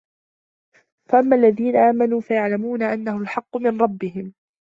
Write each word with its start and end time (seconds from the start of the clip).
ۚ 0.75 0.85
فَأَمَّا 1.11 1.35
الَّذِينَ 1.37 1.75
آمَنُوا 1.75 2.21
فَيَعْلَمُونَ 2.21 2.81
أَنَّهُ 2.83 3.17
الْحَقُّ 3.17 3.57
مِنْ 3.57 3.81
رَبِّهِمْ 3.81 4.33